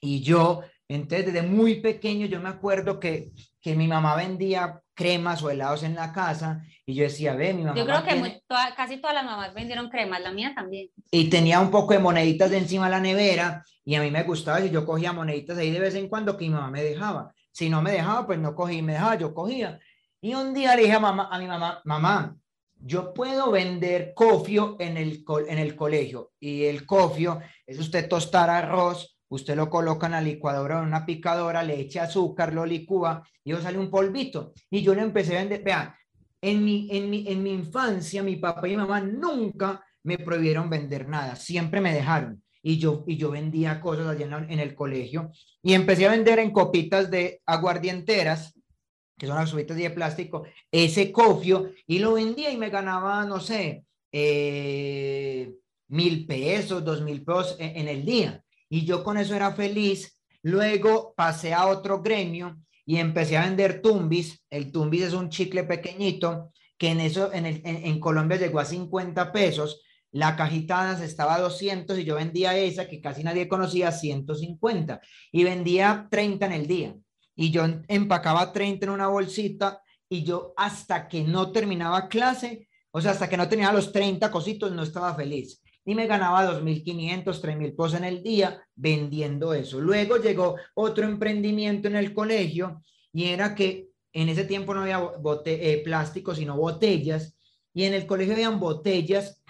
y 0.00 0.22
yo. 0.22 0.62
Entonces, 0.86 1.32
desde 1.32 1.42
muy 1.42 1.80
pequeño 1.80 2.26
yo 2.26 2.38
me 2.38 2.50
acuerdo 2.50 3.00
que, 3.00 3.32
que 3.62 3.74
mi 3.74 3.88
mamá 3.88 4.14
vendía 4.14 4.82
cremas 4.92 5.42
o 5.42 5.50
helados 5.50 5.82
en 5.82 5.94
la 5.94 6.12
casa 6.12 6.62
y 6.84 6.94
yo 6.94 7.04
decía, 7.04 7.34
ve, 7.34 7.54
mi 7.54 7.62
mamá. 7.62 7.76
Yo 7.78 7.86
creo 7.86 8.04
que 8.04 8.42
casi 8.76 8.98
todas 8.98 9.14
las 9.14 9.24
mamás 9.24 9.54
vendieron 9.54 9.88
cremas, 9.88 10.20
la 10.20 10.32
mía 10.32 10.52
también. 10.54 10.90
Y 11.10 11.30
tenía 11.30 11.60
un 11.60 11.70
poco 11.70 11.94
de 11.94 11.98
moneditas 11.98 12.50
de 12.50 12.58
encima 12.58 12.84
de 12.84 12.90
la 12.90 13.00
nevera 13.00 13.64
y 13.86 13.94
a 13.94 14.02
mí 14.02 14.10
me 14.10 14.22
gustaba 14.22 14.60
si 14.60 14.68
yo 14.68 14.84
cogía 14.84 15.14
moneditas 15.14 15.56
ahí 15.56 15.70
de 15.70 15.80
vez 15.80 15.94
en 15.94 16.08
cuando 16.08 16.36
que 16.36 16.44
mi 16.44 16.50
mamá 16.50 16.70
me 16.70 16.82
dejaba. 16.82 17.32
Si 17.52 17.70
no 17.70 17.80
me 17.80 17.92
dejaba, 17.92 18.26
pues 18.26 18.38
no 18.38 18.54
cogía, 18.54 18.82
me 18.82 18.92
dejaba, 18.92 19.14
yo 19.14 19.32
cogía. 19.32 19.80
Y 20.24 20.32
un 20.32 20.54
día 20.54 20.74
le 20.74 20.84
dije 20.84 20.94
a, 20.94 21.00
mamá, 21.00 21.28
a 21.30 21.38
mi 21.38 21.46
mamá, 21.46 21.82
mamá, 21.84 22.34
yo 22.76 23.12
puedo 23.12 23.50
vender 23.50 24.14
cofio 24.14 24.74
en 24.78 24.96
el, 24.96 25.22
en 25.46 25.58
el 25.58 25.76
colegio. 25.76 26.32
Y 26.40 26.64
el 26.64 26.86
cofio 26.86 27.40
es 27.66 27.78
usted 27.78 28.08
tostar 28.08 28.48
arroz, 28.48 29.18
usted 29.28 29.54
lo 29.54 29.68
coloca 29.68 30.06
en 30.06 30.12
la 30.12 30.22
licuadora 30.22 30.78
o 30.78 30.80
en 30.80 30.86
una 30.86 31.04
picadora, 31.04 31.62
le 31.62 31.78
echa 31.78 32.04
azúcar, 32.04 32.54
lo 32.54 32.64
licúa 32.64 33.22
y 33.44 33.52
eso 33.52 33.60
sale 33.60 33.76
un 33.76 33.90
polvito. 33.90 34.54
Y 34.70 34.80
yo 34.80 34.94
le 34.94 35.02
empecé 35.02 35.36
a 35.36 35.40
vender, 35.40 35.62
vean, 35.62 35.94
en 36.40 36.64
mi, 36.64 36.88
en 36.90 37.10
mi, 37.10 37.28
en 37.28 37.42
mi 37.42 37.52
infancia 37.52 38.22
mi 38.22 38.36
papá 38.36 38.66
y 38.66 38.70
mi 38.70 38.76
mamá 38.78 39.02
nunca 39.02 39.84
me 40.04 40.16
prohibieron 40.16 40.70
vender 40.70 41.06
nada, 41.06 41.36
siempre 41.36 41.82
me 41.82 41.92
dejaron. 41.92 42.42
Y 42.62 42.78
yo, 42.78 43.04
y 43.06 43.18
yo 43.18 43.30
vendía 43.30 43.78
cosas 43.78 44.06
allá 44.06 44.24
en, 44.24 44.50
en 44.50 44.58
el 44.58 44.74
colegio 44.74 45.30
y 45.62 45.74
empecé 45.74 46.06
a 46.06 46.12
vender 46.12 46.38
en 46.38 46.50
copitas 46.50 47.10
de 47.10 47.42
aguardienteras 47.44 48.54
que 49.16 49.26
son 49.26 49.36
las 49.36 49.50
subitas 49.50 49.76
de 49.76 49.90
plástico, 49.90 50.44
ese 50.70 51.12
cofio 51.12 51.70
y 51.86 51.98
lo 51.98 52.14
vendía 52.14 52.50
y 52.50 52.56
me 52.56 52.70
ganaba, 52.70 53.24
no 53.24 53.40
sé, 53.40 53.84
eh, 54.12 55.54
mil 55.88 56.26
pesos, 56.26 56.84
dos 56.84 57.02
mil 57.02 57.24
pesos 57.24 57.56
en, 57.58 57.76
en, 57.76 57.88
el 57.88 58.04
día. 58.04 58.42
Y 58.68 58.84
yo 58.84 59.04
con 59.04 59.18
eso 59.18 59.34
era 59.34 59.52
feliz. 59.52 60.20
Luego 60.42 61.14
pasé 61.16 61.54
a 61.54 61.66
otro 61.66 62.02
gremio 62.02 62.56
y 62.84 62.96
empecé 62.96 63.36
a 63.36 63.44
vender 63.44 63.80
tumbis. 63.82 64.44
El 64.50 64.72
tumbis 64.72 65.02
es 65.02 65.12
un 65.12 65.30
chicle 65.30 65.64
pequeñito 65.64 66.52
que 66.76 66.88
en 66.88 67.00
eso 67.00 67.32
en, 67.32 67.46
el, 67.46 67.62
en, 67.64 67.86
en 67.86 68.00
Colombia 68.00 68.38
llegó 68.38 68.58
a 68.60 68.64
50 68.64 69.32
pesos. 69.32 69.82
La 70.10 70.36
cajita 70.36 71.02
estaba 71.04 71.34
a 71.36 71.40
200 71.40 71.98
y 71.98 72.04
yo 72.04 72.16
vendía 72.16 72.56
esa 72.56 72.88
que 72.88 73.00
casi 73.00 73.24
nadie 73.24 73.48
conocía, 73.48 73.90
150 73.90 75.00
y 75.32 75.44
vendía 75.44 76.06
30 76.10 76.46
en 76.46 76.52
el 76.52 76.66
día 76.66 76.96
y 77.36 77.50
yo 77.50 77.64
empacaba 77.88 78.52
30 78.52 78.86
en 78.86 78.92
una 78.92 79.08
bolsita 79.08 79.82
y 80.08 80.22
yo 80.22 80.54
hasta 80.56 81.08
que 81.08 81.22
no 81.22 81.50
terminaba 81.50 82.08
clase, 82.08 82.68
o 82.90 83.00
sea, 83.00 83.12
hasta 83.12 83.28
que 83.28 83.36
no 83.36 83.48
tenía 83.48 83.72
los 83.72 83.92
30 83.92 84.30
cositos, 84.30 84.72
no 84.72 84.82
estaba 84.82 85.14
feliz. 85.14 85.60
y 85.86 85.94
me 85.94 86.06
ganaba 86.06 86.50
2.500, 86.50 87.24
3.000 87.24 87.76
pesos 87.76 87.94
en 87.94 88.04
el 88.04 88.22
día 88.22 88.66
vendiendo 88.74 89.52
eso. 89.52 89.80
Luego 89.80 90.16
llegó 90.16 90.56
otro 90.74 91.04
emprendimiento 91.04 91.88
en 91.88 91.96
el 91.96 92.14
colegio 92.14 92.80
y 93.12 93.24
era 93.26 93.54
que 93.54 93.90
en 94.14 94.30
ese 94.30 94.44
tiempo 94.44 94.72
no 94.72 94.82
había 94.82 95.02
eh, 95.44 95.82
plástico, 95.84 96.34
sino 96.34 96.56
botellas, 96.56 97.36
y 97.74 97.84
en 97.84 97.92
el 97.92 98.06
colegio 98.06 98.34
habían 98.34 98.60
botellas 98.60 99.42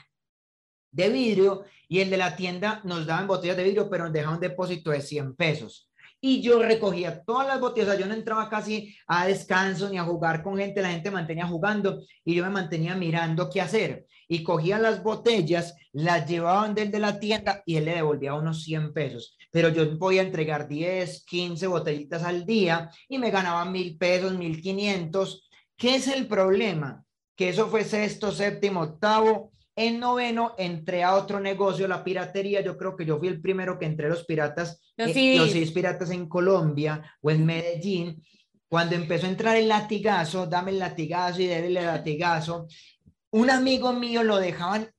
de 0.91 1.09
vidrio 1.11 1.65
y 1.87 2.01
el 2.01 2.11
de 2.11 2.17
la 2.17 2.35
tienda 2.35 2.81
nos 2.85 3.07
daban 3.07 3.29
botellas 3.29 3.57
de 3.57 3.65
vidrio, 3.65 3.89
pero 3.89 4.05
nos 4.05 4.13
dejaba 4.13 4.35
un 4.35 4.41
depósito 4.41 4.91
de 4.91 5.03
100 5.03 5.37
pesos 5.37 5.89
y 6.27 6.41
yo 6.41 6.59
recogía 6.59 7.23
todas 7.23 7.47
las 7.47 7.61
botellas, 7.61 7.99
yo 7.99 8.07
no 8.07 8.15
entraba 8.15 8.49
casi 8.49 8.97
a 9.07 9.27
descanso 9.27 9.91
ni 9.91 9.99
a 9.99 10.05
jugar 10.05 10.43
con 10.43 10.57
gente, 10.57 10.81
la 10.81 10.89
gente 10.89 11.11
mantenía 11.11 11.47
jugando 11.47 12.03
y 12.25 12.35
yo 12.35 12.43
me 12.45 12.49
mantenía 12.49 12.95
mirando 12.95 13.51
qué 13.51 13.61
hacer. 13.61 14.07
Y 14.27 14.43
cogía 14.43 14.79
las 14.79 15.03
botellas, 15.03 15.75
las 15.93 16.27
llevaban 16.27 16.75
desde 16.75 16.99
la 16.99 17.21
tienda 17.21 17.63
y 17.67 17.77
él 17.77 17.85
le 17.85 17.97
devolvía 17.97 18.33
unos 18.33 18.65
100 18.65 18.95
pesos. 18.95 19.37
Pero 19.51 19.69
yo 19.69 19.99
podía 19.99 20.23
entregar 20.23 20.67
10, 20.67 21.27
15 21.27 21.67
botellitas 21.67 22.23
al 22.23 22.47
día 22.47 22.89
y 23.07 23.19
me 23.19 23.31
ganaba 23.31 23.67
mil 23.67 23.99
pesos, 23.99 24.33
mil 24.33 24.63
quinientos. 24.63 25.51
¿Qué 25.77 25.97
es 25.97 26.09
el 26.09 26.27
problema? 26.27 27.05
Que 27.37 27.51
eso 27.51 27.69
fue 27.69 27.85
sexto, 27.85 28.33
séptimo, 28.33 28.81
octavo 28.81 29.53
en 29.77 29.99
noveno 29.99 30.55
entré 30.57 31.03
a 31.03 31.15
otro 31.15 31.41
negocio, 31.41 31.89
la 31.89 32.05
piratería. 32.05 32.61
Yo 32.61 32.77
creo 32.77 32.97
que 32.97 33.05
yo 33.05 33.19
fui 33.19 33.29
el 33.29 33.41
primero 33.41 33.79
que 33.79 33.87
entré 33.87 34.09
los 34.09 34.25
piratas, 34.25 34.81
los, 34.97 35.11
eh, 35.15 35.49
seis 35.51 35.73
piratas 35.73 36.11
en 36.11 36.29
Colombia 36.29 37.03
o 37.21 37.31
en 37.31 37.45
Medellín. 37.45 38.23
Cuando 38.69 38.95
empezó 38.95 39.27
a 39.27 39.31
entrar 39.31 39.57
el 39.57 39.69
latigazo, 39.69 40.47
dame 40.47 40.71
el 40.71 40.79
latigazo 40.79 41.43
y 41.43 41.47
déle 41.47 41.81
el 41.81 41.87
latigazo. 41.87 42.67
Un 43.31 43.51
amigo 43.51 43.93
mío 43.93 44.23
lo 44.23 44.39
dejaban 44.39 44.91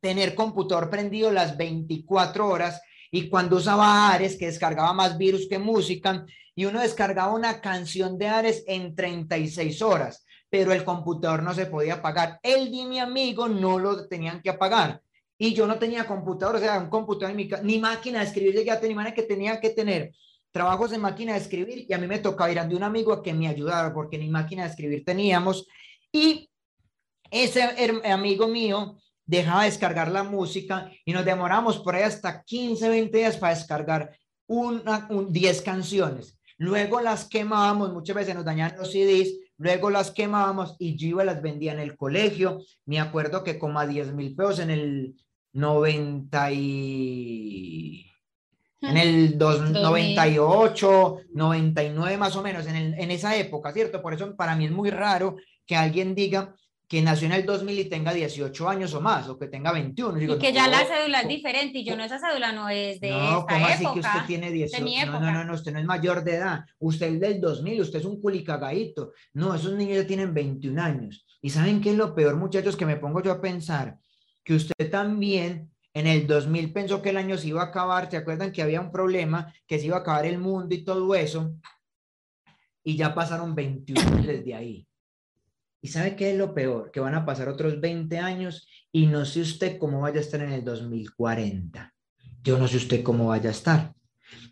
tener 0.00 0.34
computador 0.34 0.90
prendido 0.90 1.30
las 1.30 1.56
24 1.56 2.46
horas 2.46 2.82
y 3.10 3.28
cuando 3.28 3.56
usaba 3.56 4.12
Ares, 4.12 4.36
que 4.36 4.46
descargaba 4.46 4.92
más 4.92 5.16
virus 5.16 5.48
que 5.48 5.58
música, 5.58 6.26
y 6.54 6.64
uno 6.64 6.80
descargaba 6.80 7.32
una 7.32 7.60
canción 7.60 8.18
de 8.18 8.26
Ares 8.26 8.64
en 8.66 8.94
36 8.94 9.80
horas 9.80 10.25
pero 10.56 10.72
el 10.72 10.84
computador 10.84 11.42
no 11.42 11.52
se 11.52 11.66
podía 11.66 11.96
apagar. 11.96 12.40
Él 12.42 12.70
y 12.72 12.86
mi 12.86 12.98
amigo 12.98 13.46
no 13.46 13.78
lo 13.78 14.08
tenían 14.08 14.40
que 14.40 14.48
apagar. 14.48 15.02
Y 15.36 15.52
yo 15.52 15.66
no 15.66 15.78
tenía 15.78 16.06
computador, 16.06 16.56
o 16.56 16.58
sea, 16.58 16.78
un 16.78 16.88
computador 16.88 17.32
en 17.32 17.36
mi 17.36 17.50
ni 17.62 17.78
máquina 17.78 18.20
de 18.20 18.24
escribir 18.24 18.54
llegué 18.54 18.70
a 18.70 18.80
tener, 18.80 19.12
que 19.12 19.24
tenía 19.24 19.60
que 19.60 19.68
tener 19.68 20.14
trabajos 20.50 20.94
en 20.94 21.02
máquina 21.02 21.34
de 21.34 21.40
escribir 21.40 21.84
y 21.86 21.92
a 21.92 21.98
mí 21.98 22.06
me 22.06 22.20
tocaba 22.20 22.50
ir 22.50 22.58
a 22.58 22.64
un 22.64 22.82
amigo 22.82 23.12
a 23.12 23.22
que 23.22 23.34
me 23.34 23.48
ayudara 23.48 23.92
porque 23.92 24.16
ni 24.16 24.30
máquina 24.30 24.62
de 24.62 24.70
escribir 24.70 25.04
teníamos. 25.04 25.66
Y 26.10 26.48
ese 27.30 27.62
amigo 28.10 28.48
mío 28.48 28.96
dejaba 29.26 29.64
descargar 29.64 30.10
la 30.10 30.22
música 30.22 30.90
y 31.04 31.12
nos 31.12 31.26
demoramos 31.26 31.80
por 31.80 31.96
ahí 31.96 32.04
hasta 32.04 32.42
15, 32.42 32.88
20 32.88 33.18
días 33.18 33.36
para 33.36 33.54
descargar 33.54 34.16
una, 34.46 35.06
10 35.10 35.60
canciones. 35.60 36.38
Luego 36.56 37.02
las 37.02 37.28
quemábamos, 37.28 37.92
muchas 37.92 38.16
veces 38.16 38.34
nos 38.34 38.46
dañaban 38.46 38.78
los 38.78 38.90
CDs 38.90 39.34
luego 39.58 39.90
las 39.90 40.10
quemábamos 40.10 40.76
y 40.78 40.96
yo 40.96 41.08
iba 41.08 41.24
las 41.24 41.42
vendía 41.42 41.72
en 41.72 41.80
el 41.80 41.96
colegio. 41.96 42.60
Me 42.84 43.00
acuerdo 43.00 43.44
que 43.44 43.58
como 43.58 43.78
a 43.78 43.86
10 43.86 44.12
mil 44.12 44.34
pesos 44.34 44.60
en 44.60 44.70
el 44.70 45.14
90 45.52 46.52
y... 46.52 48.02
En 48.82 48.96
el 48.98 49.38
98, 49.38 51.16
99 51.32 52.16
más 52.18 52.36
o 52.36 52.42
menos, 52.42 52.66
en, 52.66 52.76
en 52.76 53.10
esa 53.10 53.34
época, 53.34 53.72
¿cierto? 53.72 54.02
Por 54.02 54.14
eso 54.14 54.36
para 54.36 54.54
mí 54.54 54.66
es 54.66 54.70
muy 54.70 54.90
raro 54.90 55.36
que 55.66 55.74
alguien 55.74 56.14
diga 56.14 56.54
que 56.88 57.02
nació 57.02 57.26
en 57.26 57.32
el 57.32 57.44
2000 57.44 57.78
y 57.80 57.84
tenga 57.88 58.12
18 58.12 58.68
años 58.68 58.94
o 58.94 59.00
más, 59.00 59.28
o 59.28 59.36
que 59.38 59.48
tenga 59.48 59.72
21. 59.72 60.20
y 60.22 60.38
que 60.38 60.52
ya 60.52 60.68
la 60.68 60.84
cédula 60.84 61.22
es 61.22 61.28
diferente, 61.28 61.78
y 61.78 61.84
yo 61.84 61.96
no, 61.96 62.04
esa 62.04 62.18
cédula 62.18 62.52
no 62.52 62.68
es 62.68 63.00
de 63.00 63.10
no, 63.10 63.40
esta 63.40 63.54
¿cómo 63.54 63.66
así 63.66 63.84
que 63.92 64.00
usted 64.00 64.26
tiene 64.26 64.52
18? 64.52 65.06
No, 65.06 65.20
no, 65.20 65.44
no, 65.44 65.54
usted 65.54 65.72
no 65.72 65.80
es 65.80 65.84
mayor 65.84 66.22
de 66.22 66.36
edad. 66.36 66.60
Usted 66.78 67.14
es 67.14 67.20
del 67.20 67.40
2000, 67.40 67.80
usted 67.80 67.98
es 67.98 68.04
un 68.04 68.20
culicagadito. 68.20 69.12
No, 69.32 69.54
esos 69.54 69.72
niños 69.72 69.96
ya 69.96 70.06
tienen 70.06 70.32
21 70.32 70.80
años. 70.80 71.26
¿Y 71.42 71.50
saben 71.50 71.80
qué 71.80 71.90
es 71.90 71.96
lo 71.96 72.14
peor, 72.14 72.36
muchachos, 72.36 72.76
que 72.76 72.86
me 72.86 72.96
pongo 72.96 73.20
yo 73.20 73.32
a 73.32 73.40
pensar? 73.40 73.98
Que 74.44 74.54
usted 74.54 74.90
también 74.90 75.72
en 75.92 76.06
el 76.06 76.26
2000 76.26 76.72
pensó 76.72 77.02
que 77.02 77.10
el 77.10 77.16
año 77.16 77.36
se 77.36 77.48
iba 77.48 77.62
a 77.62 77.66
acabar. 77.66 78.08
¿Se 78.08 78.16
acuerdan 78.16 78.52
que 78.52 78.62
había 78.62 78.80
un 78.80 78.92
problema, 78.92 79.52
que 79.66 79.80
se 79.80 79.86
iba 79.86 79.96
a 79.96 80.00
acabar 80.00 80.24
el 80.24 80.38
mundo 80.38 80.72
y 80.72 80.84
todo 80.84 81.12
eso? 81.16 81.52
Y 82.84 82.96
ya 82.96 83.12
pasaron 83.12 83.56
21 83.56 84.22
desde 84.22 84.54
ahí. 84.54 84.86
¿Y 85.86 85.88
sabe 85.88 86.16
qué 86.16 86.32
es 86.32 86.36
lo 86.36 86.52
peor? 86.52 86.90
Que 86.90 86.98
van 86.98 87.14
a 87.14 87.24
pasar 87.24 87.48
otros 87.48 87.80
20 87.80 88.18
años 88.18 88.66
y 88.90 89.06
no 89.06 89.24
sé 89.24 89.42
usted 89.42 89.78
cómo 89.78 90.00
vaya 90.00 90.18
a 90.18 90.22
estar 90.22 90.40
en 90.40 90.50
el 90.50 90.64
2040. 90.64 91.94
Yo 92.42 92.58
no 92.58 92.66
sé 92.66 92.78
usted 92.78 93.04
cómo 93.04 93.28
vaya 93.28 93.50
a 93.50 93.52
estar. 93.52 93.94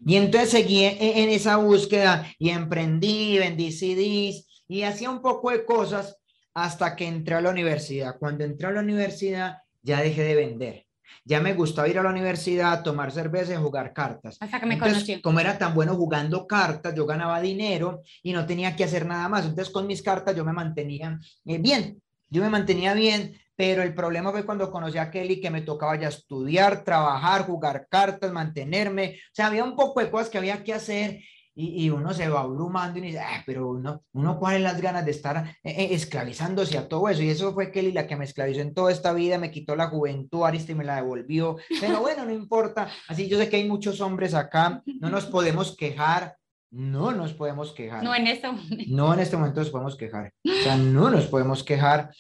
Y 0.07 0.15
entonces 0.15 0.51
seguí 0.51 0.85
en, 0.85 1.31
esa 1.31 1.57
búsqueda 1.57 2.25
y 2.39 2.51
emprendí, 2.51 3.37
vendí 3.37 3.73
CDs 3.73 4.47
y 4.69 4.83
hacía 4.83 5.11
un 5.11 5.21
poco 5.21 5.51
de 5.51 5.65
cosas 5.65 6.21
hasta 6.55 6.95
que 6.95 7.09
entré 7.09 7.35
a 7.35 7.41
la 7.41 7.51
universidad. 7.51 8.17
Cuando 8.17 8.45
entré 8.45 8.69
a 8.69 8.71
la 8.71 8.83
universidad 8.83 9.57
ya 9.83 10.03
dejé 10.03 10.23
de 10.23 10.35
vender. 10.37 10.87
Ya 11.25 11.41
me 11.41 11.55
gustaba 11.55 11.89
ir 11.89 11.99
a 11.99 12.03
la 12.03 12.11
universidad, 12.11 12.83
tomar 12.83 13.13
cerveza 13.13 13.55
y 13.55 13.57
jugar 13.57 13.93
cartas. 13.93 14.37
Hasta 14.41 14.61
que 14.61 14.67
me 14.67 14.75
Entonces, 14.75 15.21
Como 15.23 15.41
era 15.41 15.59
tan 15.59 15.75
bueno 15.75 15.95
jugando 15.95 16.47
cartas, 16.47 16.95
yo 16.95 17.07
ganaba 17.07 17.41
dinero 17.41 18.03
y 18.23 18.33
no 18.33 18.47
tenía 18.47 18.77
que 18.77 18.85
hacer 18.85 19.07
nada 19.07 19.29
más. 19.29 19.45
Entonces, 19.45 19.73
con 19.73 19.87
mis 19.87 20.03
cartas 20.03 20.37
yo 20.37 20.45
me 20.45 20.53
mantenía 20.53 21.19
eh, 21.45 21.59
bien. 21.59 22.01
Yo 22.29 22.43
me 22.43 22.51
mantenía 22.51 22.95
bien, 22.95 23.39
pero 23.57 23.83
el 23.83 23.95
problema 23.95 24.33
fue 24.33 24.45
cuando 24.45 24.71
conocí 24.71 24.99
a 24.99 25.11
Kelly 25.11 25.41
que 25.41 25.51
me 25.51 25.63
tocaba 25.63 25.97
ya 25.97 26.09
estudiar, 26.09 26.83
trabajar, 26.83 27.47
jugar 27.47 27.87
cartas, 27.89 28.33
mantenerme. 28.33 29.19
O 29.31 29.35
sea, 29.35 29.47
había 29.47 29.63
un 29.63 29.77
poco 29.77 30.01
de 30.01 30.11
cosas 30.11 30.31
que 30.31 30.39
había 30.39 30.65
que 30.65 30.75
hacer 30.75 31.21
y, 31.57 31.89
uno 31.91 32.13
se 32.13 32.29
va 32.29 32.41
abrumando 32.41 32.99
y 32.99 33.03
dice, 33.03 33.21
ah, 33.21 33.43
pero 33.47 33.71
uno, 33.71 34.03
uno 34.13 34.39
cuál 34.39 34.57
es 34.57 34.63
las 34.63 34.81
ganas 34.81 35.05
de 35.05 35.13
estar 35.13 35.57
eh, 35.63 35.71
eh, 35.71 35.89
esclavizándose 35.93 36.77
a 36.77 36.89
todo 36.89 37.09
eso. 37.09 37.23
Y 37.23 37.31
eso 37.31 37.53
fue 37.55 37.71
Kelly 37.71 37.93
la 37.93 38.07
que 38.07 38.17
me 38.17 38.25
esclavizó 38.25 38.61
en 38.61 38.75
toda 38.75 38.91
esta 38.91 39.13
vida, 39.13 39.39
me 39.39 39.53
quitó 39.53 39.77
la 39.77 39.89
juventud, 39.89 40.45
Ariste 40.45 40.75
me 40.75 40.85
la 40.85 40.97
devolvió. 40.97 41.57
Pero 41.81 42.01
bueno, 42.01 42.25
no 42.25 42.33
importa. 42.33 42.89
Así 43.09 43.29
yo 43.29 43.39
sé 43.39 43.49
que 43.49 43.57
hay 43.57 43.69
muchos 43.69 44.01
hombres 44.01 44.35
acá, 44.35 44.83
no 45.01 45.11
nos 45.11 45.27
podemos 45.27 45.77
quejar. 45.77 46.37
No 46.71 47.13
nos 47.13 47.33
podemos 47.33 47.73
quejar. 47.73 48.03
No 48.03 48.13
en 48.17 48.27
este 48.27 48.49
momento. 48.49 48.85
No 48.89 49.15
en 49.15 49.21
este 49.21 49.37
momento 49.37 49.61
nos 49.61 49.71
podemos 49.71 49.97
quejar. 49.97 50.33
O 50.45 50.63
sea, 50.65 50.77
no 50.77 51.09
nos 51.09 51.27
podemos 51.27 51.63
quejar. 51.63 52.11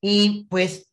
Y 0.00 0.46
pues 0.48 0.88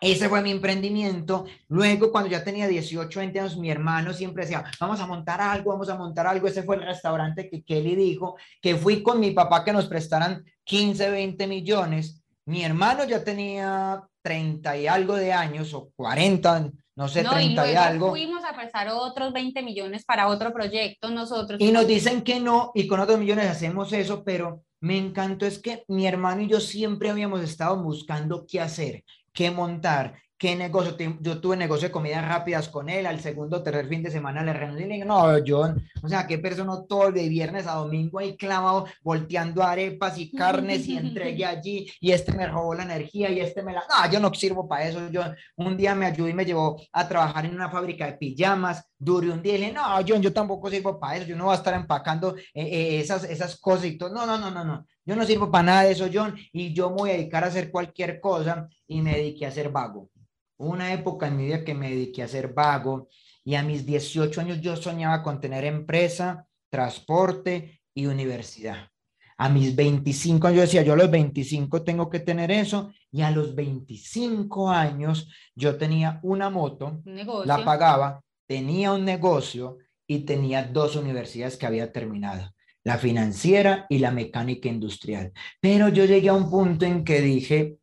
ese 0.00 0.28
fue 0.28 0.42
mi 0.42 0.52
emprendimiento. 0.52 1.46
Luego, 1.68 2.12
cuando 2.12 2.30
ya 2.30 2.44
tenía 2.44 2.68
18, 2.68 3.18
20 3.18 3.40
años, 3.40 3.56
mi 3.56 3.70
hermano 3.70 4.12
siempre 4.12 4.44
decía, 4.44 4.64
vamos 4.78 5.00
a 5.00 5.06
montar 5.06 5.40
algo, 5.40 5.72
vamos 5.72 5.88
a 5.88 5.96
montar 5.96 6.26
algo. 6.26 6.46
Ese 6.46 6.62
fue 6.62 6.76
el 6.76 6.82
restaurante 6.82 7.50
que 7.50 7.64
Kelly 7.64 7.96
dijo, 7.96 8.36
que 8.62 8.76
fui 8.76 9.02
con 9.02 9.18
mi 9.18 9.32
papá 9.32 9.64
que 9.64 9.72
nos 9.72 9.86
prestaran 9.86 10.44
15, 10.64 11.10
20 11.10 11.46
millones. 11.48 12.22
Mi 12.44 12.64
hermano 12.64 13.04
ya 13.04 13.24
tenía 13.24 14.02
30 14.22 14.76
y 14.76 14.86
algo 14.86 15.16
de 15.16 15.32
años, 15.32 15.74
o 15.74 15.90
40, 15.96 16.70
no 16.94 17.08
sé, 17.08 17.24
30 17.24 17.72
y, 17.72 17.74
algo. 17.74 18.10
Fuimos 18.10 18.44
a 18.44 18.54
prestar 18.54 18.88
otros 18.90 19.32
20 19.32 19.62
millones 19.62 20.04
para 20.04 20.28
otro 20.28 20.52
proyecto 20.52 21.10
nosotros. 21.10 21.60
Y 21.60 21.72
nos 21.72 21.86
dicen 21.88 22.22
que 22.22 22.38
no, 22.38 22.70
y 22.74 22.86
con 22.86 23.00
otros 23.00 23.18
millones 23.18 23.50
hacemos 23.50 23.92
eso, 23.92 24.22
pero 24.22 24.62
me 24.80 24.96
encantó 24.96 25.44
es 25.44 25.58
que 25.58 25.84
mi 25.88 26.06
hermano 26.06 26.42
y 26.42 26.46
yo 26.46 26.60
siempre 26.60 27.10
habíamos 27.10 27.42
estado 27.42 27.82
buscando 27.82 28.46
qué 28.46 28.60
hacer 28.60 29.04
qué 29.32 29.50
montar, 29.50 30.14
qué 30.38 30.54
negocio. 30.54 30.96
Yo 31.20 31.40
tuve 31.40 31.56
negocio 31.56 31.88
de 31.88 31.92
comidas 31.92 32.26
rápidas 32.26 32.68
con 32.68 32.88
él, 32.88 33.06
al 33.06 33.20
segundo 33.20 33.58
o 33.58 33.62
tercer 33.62 33.88
fin 33.88 34.02
de 34.02 34.10
semana 34.10 34.42
le 34.42 34.52
renuncié 34.52 34.86
y 34.86 34.88
le 34.88 34.94
dije, 34.94 35.06
no, 35.06 35.24
John, 35.44 35.84
o 36.00 36.08
sea, 36.08 36.26
qué 36.26 36.38
persona 36.38 36.74
todo 36.88 37.10
de 37.10 37.28
viernes 37.28 37.66
a 37.66 37.74
domingo 37.74 38.20
ahí 38.20 38.36
clavado, 38.36 38.86
volteando 39.02 39.62
arepas 39.62 40.16
y 40.18 40.30
carnes 40.30 40.86
y 40.86 40.96
entregué 40.96 41.44
allí, 41.44 41.90
y 42.00 42.12
este 42.12 42.32
me 42.32 42.46
robó 42.46 42.74
la 42.74 42.84
energía 42.84 43.30
y 43.30 43.40
este 43.40 43.62
me 43.62 43.72
la... 43.72 43.80
No, 43.80 44.10
yo 44.10 44.20
no 44.20 44.32
sirvo 44.32 44.68
para 44.68 44.88
eso. 44.88 45.10
Yo 45.10 45.22
un 45.56 45.76
día 45.76 45.94
me 45.94 46.06
ayudó 46.06 46.28
y 46.28 46.34
me 46.34 46.44
llevó 46.44 46.80
a 46.92 47.08
trabajar 47.08 47.44
en 47.44 47.54
una 47.54 47.68
fábrica 47.68 48.06
de 48.06 48.12
pijamas, 48.12 48.84
duré 48.96 49.30
un 49.30 49.42
día 49.42 49.56
y 49.56 49.58
le 49.58 49.66
dije, 49.66 49.76
no, 49.76 49.82
John, 50.06 50.22
yo 50.22 50.32
tampoco 50.32 50.70
sirvo 50.70 51.00
para 51.00 51.16
eso, 51.16 51.26
yo 51.26 51.36
no 51.36 51.44
voy 51.44 51.54
a 51.54 51.56
estar 51.56 51.74
empacando 51.74 52.36
eh, 52.36 52.44
eh, 52.54 53.00
esas, 53.00 53.24
esas 53.24 53.58
cosas 53.58 53.86
y 53.86 53.98
todo. 53.98 54.10
No, 54.10 54.24
no, 54.24 54.38
no, 54.38 54.50
no, 54.50 54.64
no. 54.64 54.86
Yo 55.08 55.16
no 55.16 55.24
sirvo 55.24 55.50
para 55.50 55.64
nada 55.64 55.82
de 55.84 55.92
eso, 55.92 56.06
John, 56.12 56.36
y 56.52 56.74
yo 56.74 56.90
me 56.90 56.96
voy 56.96 57.10
a 57.10 57.12
dedicar 57.14 57.42
a 57.42 57.46
hacer 57.46 57.70
cualquier 57.70 58.20
cosa 58.20 58.68
y 58.86 59.00
me 59.00 59.16
dediqué 59.16 59.46
a 59.46 59.50
ser 59.50 59.70
vago. 59.70 60.10
Una 60.58 60.92
época 60.92 61.28
en 61.28 61.38
mi 61.38 61.46
vida 61.46 61.64
que 61.64 61.72
me 61.72 61.88
dediqué 61.88 62.22
a 62.22 62.28
ser 62.28 62.52
vago 62.52 63.08
y 63.42 63.54
a 63.54 63.62
mis 63.62 63.86
18 63.86 64.38
años 64.38 64.60
yo 64.60 64.76
soñaba 64.76 65.22
con 65.22 65.40
tener 65.40 65.64
empresa, 65.64 66.46
transporte 66.68 67.80
y 67.94 68.04
universidad. 68.04 68.90
A 69.38 69.48
mis 69.48 69.74
25 69.74 70.46
años 70.46 70.56
yo 70.56 70.62
decía, 70.62 70.82
yo 70.82 70.92
a 70.92 70.96
los 70.96 71.10
25 71.10 71.84
tengo 71.84 72.10
que 72.10 72.20
tener 72.20 72.50
eso 72.50 72.92
y 73.10 73.22
a 73.22 73.30
los 73.30 73.54
25 73.54 74.68
años 74.68 75.30
yo 75.54 75.78
tenía 75.78 76.20
una 76.22 76.50
moto, 76.50 77.00
la 77.46 77.64
pagaba, 77.64 78.22
tenía 78.46 78.92
un 78.92 79.06
negocio 79.06 79.78
y 80.06 80.26
tenía 80.26 80.64
dos 80.64 80.96
universidades 80.96 81.56
que 81.56 81.64
había 81.64 81.90
terminado 81.90 82.52
la 82.84 82.98
financiera 82.98 83.86
y 83.88 83.98
la 83.98 84.10
mecánica 84.10 84.68
industrial. 84.68 85.32
Pero 85.60 85.88
yo 85.88 86.04
llegué 86.04 86.28
a 86.28 86.34
un 86.34 86.50
punto 86.50 86.86
en 86.86 87.04
que 87.04 87.20
dije, 87.20 87.78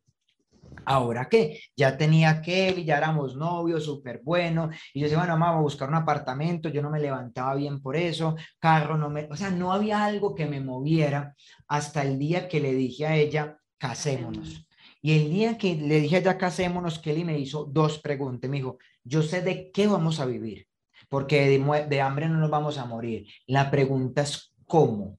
Ahora 0.88 1.28
qué, 1.28 1.60
ya 1.76 1.96
tenía 1.96 2.40
que 2.40 2.84
ya 2.84 2.98
éramos 2.98 3.34
novios, 3.34 3.84
súper 3.84 4.20
bueno. 4.22 4.70
Y 4.94 5.00
yo 5.00 5.06
decía, 5.06 5.18
bueno, 5.18 5.32
vamos 5.32 5.58
a 5.58 5.60
buscar 5.60 5.88
un 5.88 5.96
apartamento. 5.96 6.68
Yo 6.68 6.80
no 6.80 6.90
me 6.90 7.00
levantaba 7.00 7.56
bien 7.56 7.82
por 7.82 7.96
eso. 7.96 8.36
Carro 8.60 8.96
no 8.96 9.10
me, 9.10 9.24
o 9.24 9.34
sea, 9.36 9.50
no 9.50 9.72
había 9.72 10.04
algo 10.04 10.32
que 10.36 10.46
me 10.46 10.60
moviera 10.60 11.34
hasta 11.66 12.02
el 12.02 12.20
día 12.20 12.48
que 12.48 12.60
le 12.60 12.72
dije 12.72 13.04
a 13.04 13.16
ella, 13.16 13.58
casémonos. 13.78 14.68
Y 15.02 15.18
el 15.18 15.30
día 15.30 15.58
que 15.58 15.74
le 15.74 16.00
dije 16.00 16.16
a 16.16 16.18
ella, 16.20 16.38
casémonos, 16.38 17.00
Kelly 17.00 17.24
me 17.24 17.36
hizo 17.36 17.64
dos 17.64 17.98
preguntas. 17.98 18.48
Me 18.48 18.58
dijo, 18.58 18.78
yo 19.02 19.22
sé 19.22 19.42
de 19.42 19.72
qué 19.72 19.88
vamos 19.88 20.20
a 20.20 20.26
vivir, 20.26 20.68
porque 21.08 21.48
de, 21.48 21.86
de 21.88 22.00
hambre 22.00 22.28
no 22.28 22.38
nos 22.38 22.50
vamos 22.50 22.78
a 22.78 22.84
morir. 22.84 23.26
La 23.48 23.72
pregunta 23.72 24.22
es, 24.22 24.54
¿cómo? 24.66 25.18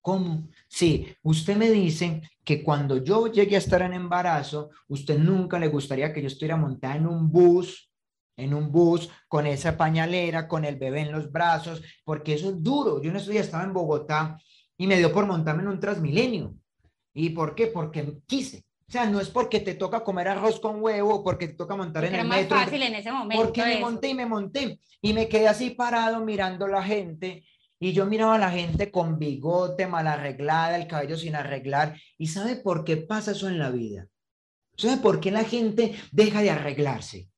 ¿Cómo? 0.00 0.48
Sí, 0.68 1.08
usted 1.22 1.56
me 1.56 1.68
dice 1.70 2.22
que 2.44 2.62
cuando 2.62 3.02
yo 3.02 3.26
llegue 3.26 3.56
a 3.56 3.58
estar 3.58 3.82
en 3.82 3.92
embarazo, 3.92 4.70
usted 4.86 5.18
nunca 5.18 5.58
le 5.58 5.66
gustaría 5.66 6.12
que 6.12 6.22
yo 6.22 6.28
estuviera 6.28 6.56
montada 6.56 6.94
en 6.94 7.08
un 7.08 7.30
bus, 7.32 7.90
en 8.36 8.54
un 8.54 8.70
bus 8.70 9.10
con 9.26 9.46
esa 9.46 9.76
pañalera, 9.76 10.46
con 10.46 10.64
el 10.64 10.76
bebé 10.76 11.00
en 11.00 11.12
los 11.12 11.32
brazos, 11.32 11.82
porque 12.04 12.34
eso 12.34 12.50
es 12.50 12.62
duro. 12.62 13.02
Yo 13.02 13.10
no 13.10 13.18
estoy, 13.18 13.38
estaba 13.38 13.64
en 13.64 13.72
Bogotá 13.72 14.38
y 14.76 14.86
me 14.86 14.98
dio 14.98 15.12
por 15.12 15.26
montarme 15.26 15.62
en 15.62 15.68
un 15.68 15.80
Transmilenio. 15.80 16.54
¿Y 17.12 17.30
por 17.30 17.56
qué? 17.56 17.66
Porque 17.66 18.18
quise. 18.26 18.64
O 18.88 18.92
sea, 18.92 19.06
no 19.06 19.18
es 19.20 19.28
porque 19.28 19.58
te 19.58 19.74
toca 19.74 20.04
comer 20.04 20.28
arroz 20.28 20.60
con 20.60 20.80
huevo, 20.80 21.24
porque 21.24 21.48
te 21.48 21.54
toca 21.54 21.74
montar 21.74 22.04
en 22.04 22.14
el 22.14 22.28
metro. 22.28 22.56
fácil 22.56 22.80
en 22.80 22.94
ese 22.94 23.10
momento. 23.10 23.42
Porque 23.42 23.64
me 23.64 23.80
monté 23.80 24.08
y 24.10 24.14
me 24.14 24.26
monté. 24.26 24.78
Y 25.00 25.12
me 25.12 25.28
quedé 25.28 25.48
así 25.48 25.70
parado 25.70 26.24
mirando 26.24 26.66
a 26.66 26.68
la 26.68 26.82
gente 26.84 27.44
y 27.78 27.92
yo 27.92 28.06
miraba 28.06 28.36
a 28.36 28.38
la 28.38 28.50
gente 28.50 28.90
con 28.90 29.18
bigote, 29.18 29.86
mal 29.86 30.06
arreglada, 30.06 30.76
el 30.76 30.86
cabello 30.86 31.16
sin 31.16 31.34
arreglar. 31.34 32.00
¿Y 32.16 32.28
sabe 32.28 32.56
por 32.56 32.84
qué 32.84 32.96
pasa 32.96 33.32
eso 33.32 33.48
en 33.48 33.58
la 33.58 33.70
vida? 33.70 34.08
¿Sabe 34.76 35.00
por 35.00 35.20
qué 35.20 35.30
la 35.30 35.44
gente 35.44 35.94
deja 36.10 36.42
de 36.42 36.50
arreglarse? 36.50 37.28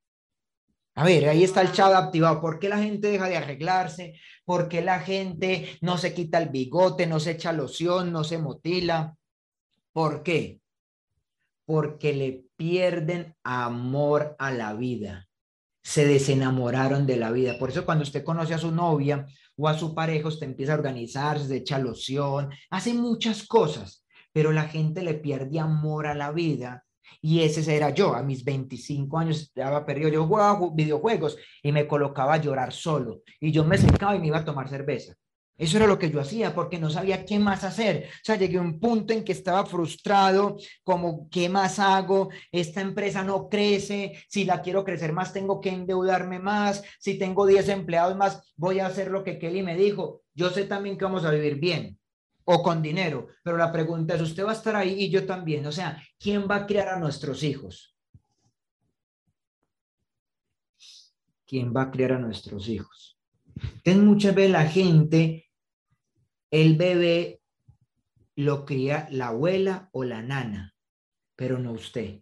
A 0.94 1.04
ver, 1.04 1.28
ahí 1.28 1.44
está 1.44 1.60
el 1.60 1.72
chat 1.72 1.92
activado. 1.92 2.40
¿Por 2.40 2.58
qué 2.58 2.68
la 2.68 2.78
gente 2.78 3.08
deja 3.08 3.28
de 3.28 3.36
arreglarse? 3.36 4.14
¿Por 4.44 4.68
qué 4.68 4.82
la 4.82 5.00
gente 5.00 5.78
no 5.80 5.98
se 5.98 6.14
quita 6.14 6.38
el 6.38 6.48
bigote, 6.48 7.06
no 7.06 7.20
se 7.20 7.32
echa 7.32 7.52
loción, 7.52 8.12
no 8.12 8.24
se 8.24 8.38
motila? 8.38 9.16
¿Por 9.92 10.22
qué? 10.22 10.60
Porque 11.64 12.12
le 12.12 12.44
pierden 12.56 13.36
amor 13.44 14.36
a 14.38 14.50
la 14.50 14.74
vida. 14.74 15.28
Se 15.82 16.04
desenamoraron 16.04 17.06
de 17.06 17.16
la 17.16 17.30
vida. 17.30 17.58
Por 17.58 17.70
eso 17.70 17.84
cuando 17.84 18.02
usted 18.02 18.24
conoce 18.24 18.54
a 18.54 18.58
su 18.58 18.72
novia 18.72 19.26
o 19.58 19.68
a 19.68 19.76
su 19.76 19.94
pareja, 19.94 20.28
usted 20.28 20.46
empieza 20.46 20.72
a 20.72 20.76
organizarse, 20.76 21.56
echa 21.56 21.78
loción, 21.78 22.50
hace 22.70 22.94
muchas 22.94 23.46
cosas, 23.46 24.06
pero 24.32 24.52
la 24.52 24.68
gente 24.68 25.02
le 25.02 25.14
pierde 25.14 25.58
amor 25.58 26.06
a 26.06 26.14
la 26.14 26.30
vida. 26.30 26.84
Y 27.20 27.40
ese 27.40 27.74
era 27.74 27.90
yo, 27.90 28.14
a 28.14 28.22
mis 28.22 28.44
25 28.44 29.18
años 29.18 29.40
estaba 29.40 29.84
perdido, 29.84 30.10
yo 30.10 30.26
jugaba 30.26 30.70
videojuegos 30.72 31.36
y 31.62 31.72
me 31.72 31.88
colocaba 31.88 32.34
a 32.34 32.40
llorar 32.40 32.72
solo. 32.72 33.22
Y 33.40 33.50
yo 33.50 33.64
me 33.64 33.78
secaba 33.78 34.14
y 34.14 34.20
me 34.20 34.28
iba 34.28 34.38
a 34.38 34.44
tomar 34.44 34.68
cerveza. 34.68 35.14
Eso 35.58 35.76
era 35.76 35.88
lo 35.88 35.98
que 35.98 36.08
yo 36.08 36.20
hacía 36.20 36.54
porque 36.54 36.78
no 36.78 36.88
sabía 36.88 37.24
qué 37.24 37.40
más 37.40 37.64
hacer. 37.64 38.08
O 38.08 38.24
sea, 38.24 38.36
llegué 38.36 38.58
a 38.58 38.62
un 38.62 38.78
punto 38.78 39.12
en 39.12 39.24
que 39.24 39.32
estaba 39.32 39.66
frustrado, 39.66 40.56
como, 40.84 41.28
¿qué 41.28 41.48
más 41.48 41.80
hago? 41.80 42.30
Esta 42.52 42.80
empresa 42.80 43.24
no 43.24 43.48
crece, 43.48 44.24
si 44.28 44.44
la 44.44 44.62
quiero 44.62 44.84
crecer 44.84 45.12
más, 45.12 45.32
tengo 45.32 45.60
que 45.60 45.70
endeudarme 45.70 46.38
más, 46.38 46.84
si 47.00 47.18
tengo 47.18 47.44
10 47.44 47.68
empleados 47.70 48.16
más, 48.16 48.54
voy 48.56 48.78
a 48.78 48.86
hacer 48.86 49.10
lo 49.10 49.24
que 49.24 49.38
Kelly 49.38 49.64
me 49.64 49.76
dijo. 49.76 50.22
Yo 50.32 50.50
sé 50.50 50.64
también 50.64 50.96
que 50.96 51.04
vamos 51.04 51.24
a 51.24 51.32
vivir 51.32 51.56
bien 51.56 51.98
o 52.44 52.62
con 52.62 52.80
dinero, 52.80 53.26
pero 53.42 53.56
la 53.56 53.72
pregunta 53.72 54.14
es, 54.14 54.22
¿usted 54.22 54.46
va 54.46 54.52
a 54.52 54.54
estar 54.54 54.76
ahí 54.76 54.94
y 55.02 55.10
yo 55.10 55.26
también? 55.26 55.66
O 55.66 55.72
sea, 55.72 56.00
¿quién 56.18 56.46
va 56.48 56.56
a 56.56 56.66
criar 56.66 56.88
a 56.88 56.98
nuestros 57.00 57.42
hijos? 57.42 57.96
¿Quién 61.44 61.74
va 61.76 61.82
a 61.82 61.90
criar 61.90 62.12
a 62.12 62.18
nuestros 62.18 62.68
hijos? 62.68 63.18
Entonces 63.84 64.02
muchas 64.02 64.34
veces 64.34 64.52
la 64.52 64.66
gente 64.66 65.47
el 66.50 66.76
bebé 66.76 67.40
lo 68.36 68.64
cría 68.64 69.08
la 69.10 69.28
abuela 69.28 69.88
o 69.92 70.04
la 70.04 70.22
nana, 70.22 70.74
pero 71.36 71.58
no 71.58 71.72
usted. 71.72 72.20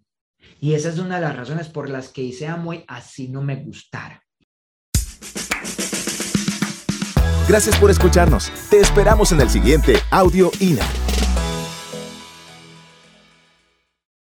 Y 0.60 0.74
esa 0.74 0.88
es 0.88 0.98
una 0.98 1.16
de 1.16 1.22
las 1.22 1.36
razones 1.36 1.68
por 1.68 1.90
las 1.90 2.08
que 2.08 2.22
hice 2.22 2.46
y 2.46 2.84
así 2.88 3.28
no 3.28 3.42
me 3.42 3.56
gustara. 3.56 4.22
Gracias 7.48 7.78
por 7.78 7.90
escucharnos. 7.90 8.50
Te 8.70 8.80
esperamos 8.80 9.30
en 9.32 9.40
el 9.40 9.48
siguiente 9.48 9.96
Audio 10.10 10.50
INA. 10.58 11.05